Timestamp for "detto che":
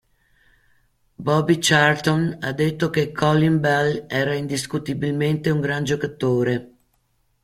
2.53-3.11